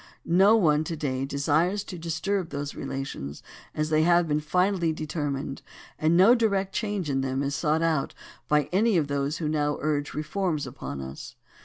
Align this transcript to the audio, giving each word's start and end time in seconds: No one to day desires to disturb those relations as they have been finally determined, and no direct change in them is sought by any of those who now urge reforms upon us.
No 0.25 0.55
one 0.55 0.83
to 0.85 0.95
day 0.95 1.25
desires 1.25 1.83
to 1.83 1.95
disturb 1.99 2.49
those 2.49 2.73
relations 2.73 3.43
as 3.75 3.91
they 3.91 4.01
have 4.01 4.27
been 4.27 4.39
finally 4.39 4.91
determined, 4.91 5.61
and 5.99 6.17
no 6.17 6.33
direct 6.33 6.73
change 6.73 7.07
in 7.07 7.21
them 7.21 7.43
is 7.43 7.53
sought 7.53 8.15
by 8.47 8.63
any 8.71 8.97
of 8.97 9.05
those 9.05 9.37
who 9.37 9.47
now 9.47 9.77
urge 9.79 10.15
reforms 10.15 10.65
upon 10.65 11.01
us. 11.01 11.35